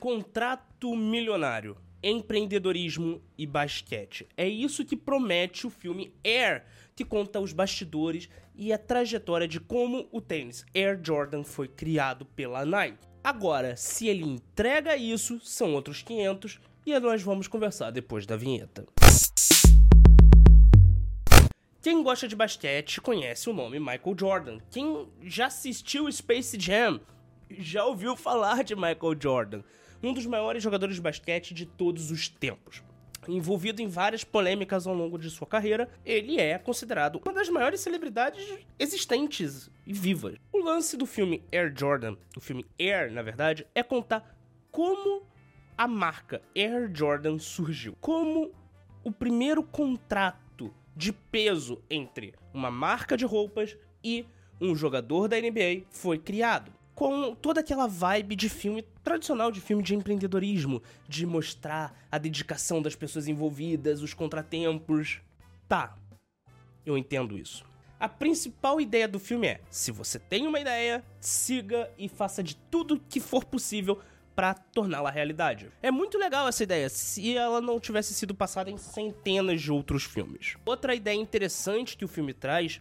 Contrato 0.00 0.94
milionário, 0.94 1.76
empreendedorismo 2.00 3.20
e 3.36 3.44
basquete. 3.44 4.28
É 4.36 4.46
isso 4.46 4.84
que 4.84 4.94
promete 4.96 5.66
o 5.66 5.70
filme 5.70 6.14
Air, 6.24 6.64
que 6.94 7.04
conta 7.04 7.40
os 7.40 7.52
bastidores 7.52 8.28
e 8.54 8.72
a 8.72 8.78
trajetória 8.78 9.48
de 9.48 9.58
como 9.58 10.08
o 10.12 10.20
tênis 10.20 10.64
Air 10.72 11.00
Jordan 11.02 11.42
foi 11.42 11.66
criado 11.66 12.24
pela 12.24 12.64
Nike. 12.64 13.08
Agora, 13.24 13.76
se 13.76 14.06
ele 14.06 14.22
entrega 14.22 14.96
isso, 14.96 15.40
são 15.40 15.74
outros 15.74 16.00
500 16.00 16.60
e 16.86 16.96
nós 17.00 17.20
vamos 17.20 17.48
conversar 17.48 17.90
depois 17.90 18.24
da 18.24 18.36
vinheta. 18.36 18.86
Quem 21.82 22.04
gosta 22.04 22.28
de 22.28 22.36
basquete 22.36 23.00
conhece 23.00 23.50
o 23.50 23.52
nome 23.52 23.80
Michael 23.80 24.16
Jordan. 24.16 24.58
Quem 24.70 25.08
já 25.22 25.46
assistiu 25.46 26.10
Space 26.12 26.56
Jam 26.56 27.00
já 27.50 27.84
ouviu 27.84 28.14
falar 28.14 28.62
de 28.62 28.76
Michael 28.76 29.16
Jordan, 29.20 29.62
um 30.02 30.12
dos 30.12 30.26
maiores 30.26 30.62
jogadores 30.62 30.96
de 30.96 31.02
basquete 31.02 31.54
de 31.54 31.66
todos 31.66 32.10
os 32.10 32.28
tempos. 32.28 32.82
Envolvido 33.26 33.82
em 33.82 33.88
várias 33.88 34.24
polêmicas 34.24 34.86
ao 34.86 34.94
longo 34.94 35.18
de 35.18 35.28
sua 35.28 35.46
carreira, 35.46 35.88
ele 36.04 36.40
é 36.40 36.56
considerado 36.56 37.20
uma 37.22 37.32
das 37.32 37.48
maiores 37.48 37.80
celebridades 37.80 38.58
existentes 38.78 39.70
e 39.86 39.92
vivas. 39.92 40.36
O 40.52 40.58
lance 40.58 40.96
do 40.96 41.04
filme 41.04 41.42
Air 41.52 41.74
Jordan, 41.76 42.16
do 42.32 42.40
filme 42.40 42.64
Air, 42.78 43.12
na 43.12 43.22
verdade, 43.22 43.66
é 43.74 43.82
contar 43.82 44.34
como 44.70 45.26
a 45.76 45.86
marca 45.86 46.40
Air 46.56 46.90
Jordan 46.94 47.38
surgiu. 47.38 47.96
Como 48.00 48.50
o 49.04 49.12
primeiro 49.12 49.62
contrato 49.62 50.74
de 50.96 51.12
peso 51.12 51.82
entre 51.90 52.34
uma 52.52 52.70
marca 52.70 53.16
de 53.16 53.24
roupas 53.24 53.76
e 54.02 54.26
um 54.60 54.74
jogador 54.74 55.28
da 55.28 55.40
NBA 55.40 55.84
foi 55.90 56.18
criado. 56.18 56.72
Com 56.98 57.32
toda 57.32 57.60
aquela 57.60 57.86
vibe 57.86 58.34
de 58.34 58.48
filme 58.48 58.82
tradicional, 59.04 59.52
de 59.52 59.60
filme 59.60 59.84
de 59.84 59.94
empreendedorismo, 59.94 60.82
de 61.08 61.24
mostrar 61.24 61.96
a 62.10 62.18
dedicação 62.18 62.82
das 62.82 62.96
pessoas 62.96 63.28
envolvidas, 63.28 64.02
os 64.02 64.12
contratempos. 64.12 65.20
Tá, 65.68 65.96
eu 66.84 66.98
entendo 66.98 67.38
isso. 67.38 67.64
A 68.00 68.08
principal 68.08 68.80
ideia 68.80 69.06
do 69.06 69.20
filme 69.20 69.46
é: 69.46 69.60
se 69.70 69.92
você 69.92 70.18
tem 70.18 70.48
uma 70.48 70.58
ideia, 70.58 71.04
siga 71.20 71.88
e 71.96 72.08
faça 72.08 72.42
de 72.42 72.56
tudo 72.56 73.00
que 73.08 73.20
for 73.20 73.44
possível 73.44 74.00
para 74.34 74.52
torná-la 74.52 75.08
realidade. 75.08 75.70
É 75.80 75.92
muito 75.92 76.18
legal 76.18 76.48
essa 76.48 76.64
ideia, 76.64 76.88
se 76.88 77.36
ela 77.36 77.60
não 77.60 77.78
tivesse 77.78 78.12
sido 78.12 78.34
passada 78.34 78.72
em 78.72 78.76
centenas 78.76 79.62
de 79.62 79.70
outros 79.70 80.02
filmes. 80.02 80.56
Outra 80.66 80.96
ideia 80.96 81.14
interessante 81.14 81.96
que 81.96 82.04
o 82.04 82.08
filme 82.08 82.34
traz 82.34 82.80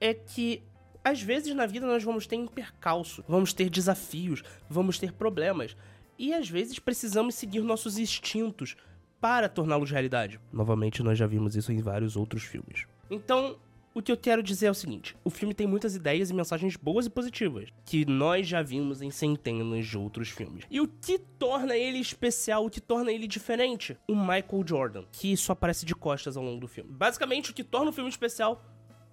é 0.00 0.14
que 0.14 0.62
às 1.08 1.22
vezes 1.22 1.54
na 1.54 1.66
vida 1.66 1.86
nós 1.86 2.04
vamos 2.04 2.26
ter 2.26 2.38
percalço, 2.50 3.24
vamos 3.26 3.52
ter 3.52 3.70
desafios, 3.70 4.42
vamos 4.68 4.98
ter 4.98 5.12
problemas. 5.12 5.76
E 6.18 6.34
às 6.34 6.48
vezes 6.48 6.78
precisamos 6.78 7.34
seguir 7.34 7.60
nossos 7.60 7.98
instintos 7.98 8.76
para 9.20 9.48
torná-los 9.48 9.90
realidade. 9.90 10.38
Novamente, 10.52 11.02
nós 11.02 11.18
já 11.18 11.26
vimos 11.26 11.56
isso 11.56 11.72
em 11.72 11.80
vários 11.80 12.16
outros 12.16 12.42
filmes. 12.42 12.86
Então, 13.10 13.56
o 13.94 14.02
que 14.02 14.12
eu 14.12 14.16
quero 14.16 14.42
dizer 14.42 14.66
é 14.66 14.70
o 14.70 14.74
seguinte: 14.74 15.16
o 15.24 15.30
filme 15.30 15.54
tem 15.54 15.66
muitas 15.66 15.96
ideias 15.96 16.30
e 16.30 16.34
mensagens 16.34 16.76
boas 16.76 17.06
e 17.06 17.10
positivas, 17.10 17.70
que 17.84 18.04
nós 18.04 18.46
já 18.46 18.62
vimos 18.62 19.00
em 19.00 19.10
centenas 19.10 19.86
de 19.86 19.96
outros 19.96 20.28
filmes. 20.28 20.64
E 20.70 20.80
o 20.80 20.86
que 20.86 21.18
torna 21.18 21.76
ele 21.76 21.98
especial, 21.98 22.66
o 22.66 22.70
que 22.70 22.80
torna 22.80 23.10
ele 23.10 23.26
diferente? 23.26 23.96
O 24.06 24.14
Michael 24.14 24.64
Jordan, 24.66 25.04
que 25.10 25.36
só 25.36 25.52
aparece 25.52 25.86
de 25.86 25.94
costas 25.94 26.36
ao 26.36 26.44
longo 26.44 26.60
do 26.60 26.68
filme. 26.68 26.90
Basicamente, 26.92 27.50
o 27.50 27.54
que 27.54 27.64
torna 27.64 27.90
o 27.90 27.92
filme 27.92 28.10
especial 28.10 28.62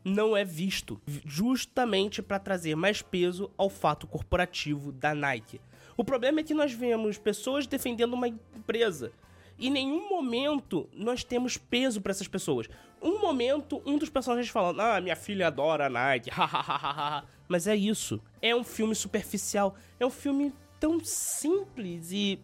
não 0.06 0.38
é 0.38 0.46
visto, 0.46 1.02
justamente 1.26 2.22
para 2.22 2.40
trazer 2.40 2.76
mais 2.76 3.02
peso 3.02 3.52
ao 3.58 3.70
fato 3.70 4.08
corporativo 4.08 4.92
da 4.92 5.14
Nike. 5.14 5.60
O 5.98 6.04
problema 6.04 6.40
é 6.40 6.44
que 6.44 6.54
nós 6.54 6.72
vemos 6.72 7.18
pessoas 7.18 7.68
defendendo 7.68 8.14
uma 8.14 8.28
empresa 8.28 9.12
em 9.58 9.70
nenhum 9.70 10.10
momento 10.10 10.90
nós 10.94 11.24
temos 11.24 11.58
peso 11.58 12.02
para 12.02 12.12
essas 12.12 12.28
pessoas. 12.28 12.68
Um 13.02 13.20
momento, 13.20 13.82
um 13.86 13.98
dos 13.98 14.10
personagens 14.10 14.50
falando: 14.50 14.82
Ah, 14.82 15.00
minha 15.00 15.16
filha 15.16 15.48
adora 15.48 15.88
a 15.88 15.90
Nike, 15.90 16.30
Mas 17.48 17.68
é 17.68 17.76
isso. 17.76 18.20
É 18.42 18.56
um 18.56 18.64
filme 18.64 18.96
superficial. 18.96 19.76
É 20.00 20.06
um 20.06 20.10
filme 20.10 20.54
tão 20.80 21.00
simples 21.04 22.12
e 22.12 22.40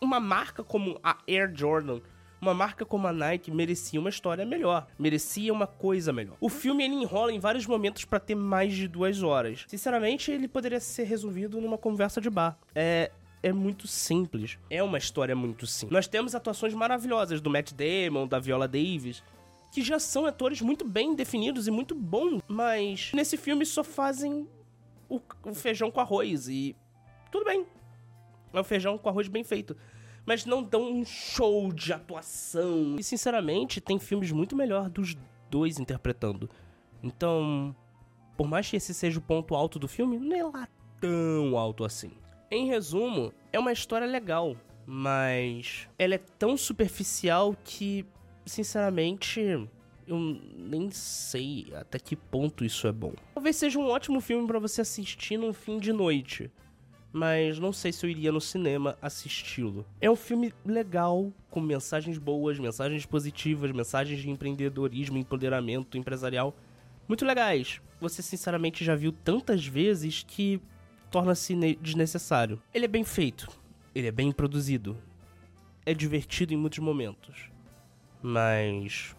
uma 0.00 0.18
marca 0.18 0.62
como 0.62 0.98
a 1.02 1.18
Air 1.28 1.52
Jordan 1.54 2.00
uma 2.40 2.54
marca 2.54 2.84
como 2.84 3.06
a 3.06 3.12
Nike 3.12 3.50
merecia 3.50 4.00
uma 4.00 4.08
história 4.08 4.44
melhor, 4.46 4.86
merecia 4.98 5.52
uma 5.52 5.66
coisa 5.66 6.12
melhor. 6.12 6.36
O 6.40 6.48
filme 6.48 6.84
ele 6.84 6.94
enrola 6.94 7.32
em 7.32 7.38
vários 7.38 7.66
momentos 7.66 8.04
para 8.04 8.18
ter 8.18 8.34
mais 8.34 8.74
de 8.74 8.88
duas 8.88 9.22
horas. 9.22 9.64
Sinceramente, 9.68 10.30
ele 10.30 10.48
poderia 10.48 10.80
ser 10.80 11.04
resolvido 11.04 11.60
numa 11.60 11.76
conversa 11.76 12.20
de 12.20 12.30
bar. 12.30 12.58
É, 12.74 13.10
é 13.42 13.52
muito 13.52 13.86
simples. 13.86 14.58
É 14.68 14.82
uma 14.82 14.98
história 14.98 15.36
muito 15.36 15.66
simples. 15.66 15.92
Nós 15.92 16.08
temos 16.08 16.34
atuações 16.34 16.74
maravilhosas 16.74 17.40
do 17.40 17.50
Matt 17.50 17.72
Damon, 17.72 18.26
da 18.26 18.38
Viola 18.38 18.66
Davis, 18.66 19.22
que 19.70 19.82
já 19.82 19.98
são 19.98 20.26
atores 20.26 20.60
muito 20.60 20.84
bem 20.84 21.14
definidos 21.14 21.66
e 21.68 21.70
muito 21.70 21.94
bons, 21.94 22.42
mas 22.48 23.12
nesse 23.14 23.36
filme 23.36 23.64
só 23.64 23.84
fazem 23.84 24.48
o, 25.08 25.20
o 25.44 25.54
feijão 25.54 25.90
com 25.90 26.00
arroz 26.00 26.48
e 26.48 26.74
tudo 27.30 27.44
bem. 27.44 27.64
É 28.52 28.60
um 28.60 28.64
feijão 28.64 28.98
com 28.98 29.08
arroz 29.08 29.28
bem 29.28 29.44
feito. 29.44 29.76
Mas 30.26 30.44
não 30.44 30.62
dão 30.62 30.92
um 30.92 31.04
show 31.04 31.72
de 31.72 31.92
atuação. 31.92 32.96
E 32.98 33.02
sinceramente, 33.02 33.80
tem 33.80 33.98
filmes 33.98 34.30
muito 34.30 34.54
melhor 34.54 34.88
dos 34.88 35.16
dois 35.50 35.78
interpretando. 35.78 36.48
Então, 37.02 37.74
por 38.36 38.46
mais 38.46 38.68
que 38.68 38.76
esse 38.76 38.94
seja 38.94 39.18
o 39.18 39.22
ponto 39.22 39.54
alto 39.54 39.78
do 39.78 39.88
filme, 39.88 40.18
não 40.18 40.36
é 40.36 40.42
lá 40.44 40.68
tão 41.00 41.56
alto 41.56 41.84
assim. 41.84 42.12
Em 42.50 42.66
resumo, 42.66 43.32
é 43.52 43.58
uma 43.58 43.72
história 43.72 44.06
legal, 44.06 44.56
mas 44.86 45.88
ela 45.98 46.14
é 46.14 46.18
tão 46.18 46.56
superficial 46.56 47.56
que, 47.64 48.04
sinceramente, 48.44 49.68
eu 50.06 50.18
nem 50.56 50.90
sei 50.90 51.72
até 51.74 51.98
que 51.98 52.16
ponto 52.16 52.64
isso 52.64 52.86
é 52.86 52.92
bom. 52.92 53.12
Talvez 53.34 53.56
seja 53.56 53.78
um 53.78 53.88
ótimo 53.88 54.20
filme 54.20 54.46
para 54.46 54.58
você 54.58 54.80
assistir 54.80 55.36
num 55.36 55.52
fim 55.52 55.78
de 55.78 55.92
noite, 55.92 56.50
mas 57.12 57.58
não 57.58 57.72
sei 57.72 57.92
se 57.92 58.04
eu 58.04 58.10
iria 58.10 58.30
no 58.30 58.40
cinema 58.40 58.96
assisti-lo. 59.02 59.84
É 60.00 60.10
um 60.10 60.16
filme 60.16 60.52
legal, 60.64 61.32
com 61.50 61.60
mensagens 61.60 62.18
boas, 62.18 62.58
mensagens 62.58 63.04
positivas, 63.04 63.72
mensagens 63.72 64.20
de 64.20 64.30
empreendedorismo, 64.30 65.18
empoderamento 65.18 65.98
empresarial 65.98 66.54
muito 67.08 67.24
legais. 67.24 67.80
Você 68.00 68.22
sinceramente 68.22 68.84
já 68.84 68.94
viu 68.94 69.12
tantas 69.12 69.66
vezes 69.66 70.24
que 70.26 70.60
torna-se 71.10 71.54
desnecessário. 71.80 72.62
Ele 72.72 72.84
é 72.84 72.88
bem 72.88 73.04
feito, 73.04 73.48
ele 73.94 74.06
é 74.06 74.12
bem 74.12 74.30
produzido, 74.30 74.96
é 75.84 75.92
divertido 75.92 76.54
em 76.54 76.56
muitos 76.56 76.78
momentos, 76.78 77.50
mas 78.22 79.16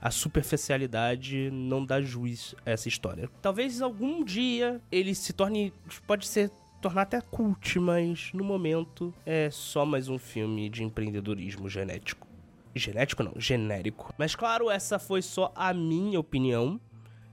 a 0.00 0.10
superficialidade 0.10 1.50
não 1.50 1.84
dá 1.84 2.00
juiz 2.00 2.54
a 2.64 2.70
essa 2.70 2.88
história. 2.88 3.28
Talvez 3.42 3.82
algum 3.82 4.24
dia 4.24 4.80
ele 4.90 5.14
se 5.14 5.32
torne, 5.32 5.72
pode 6.06 6.26
ser 6.26 6.50
tornar 6.80 7.02
até 7.02 7.20
cult, 7.20 7.78
mas 7.78 8.30
no 8.32 8.42
momento 8.42 9.12
é 9.26 9.50
só 9.50 9.84
mais 9.84 10.08
um 10.08 10.18
filme 10.18 10.70
de 10.70 10.82
empreendedorismo 10.82 11.68
genético. 11.68 12.26
Genético 12.74 13.22
não, 13.22 13.34
genérico. 13.36 14.14
Mas 14.16 14.34
claro, 14.34 14.70
essa 14.70 14.98
foi 14.98 15.20
só 15.20 15.52
a 15.54 15.74
minha 15.74 16.18
opinião. 16.18 16.80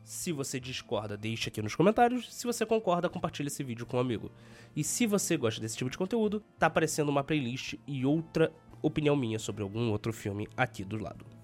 Se 0.03 0.31
você 0.31 0.59
discorda, 0.59 1.17
deixe 1.17 1.49
aqui 1.49 1.61
nos 1.61 1.75
comentários. 1.75 2.33
Se 2.33 2.45
você 2.45 2.65
concorda, 2.65 3.09
compartilhe 3.09 3.47
esse 3.47 3.63
vídeo 3.63 3.85
com 3.85 3.97
um 3.97 3.99
amigo. 3.99 4.31
E 4.75 4.83
se 4.83 5.05
você 5.05 5.37
gosta 5.37 5.61
desse 5.61 5.77
tipo 5.77 5.89
de 5.89 5.97
conteúdo, 5.97 6.41
tá 6.57 6.67
aparecendo 6.67 7.09
uma 7.09 7.23
playlist 7.23 7.75
e 7.85 8.05
outra 8.05 8.51
opinião 8.81 9.15
minha 9.15 9.37
sobre 9.37 9.63
algum 9.63 9.91
outro 9.91 10.13
filme 10.13 10.47
aqui 10.55 10.83
do 10.83 11.01
lado. 11.01 11.36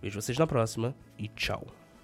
Vejo 0.00 0.20
vocês 0.20 0.38
na 0.38 0.46
próxima 0.46 0.94
e 1.18 1.28
tchau. 1.28 1.66